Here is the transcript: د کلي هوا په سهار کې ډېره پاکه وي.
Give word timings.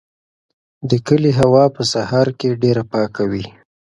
د 0.89 0.91
کلي 1.07 1.31
هوا 1.39 1.65
په 1.75 1.81
سهار 1.93 2.27
کې 2.39 2.59
ډېره 2.63 2.83
پاکه 2.91 3.23
وي. 3.31 3.45